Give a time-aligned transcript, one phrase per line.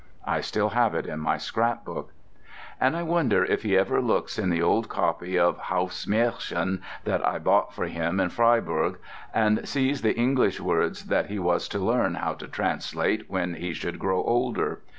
[0.25, 2.11] I still have it in my scrapbook.
[2.79, 7.23] And I wonder if he ever looks in the old copy of "Hauff's Märchen" that
[7.23, 8.97] I bought for him in Freiburg,
[9.31, 13.73] and sees the English words that he was to learn how to translate when he
[13.73, 14.81] should grow older!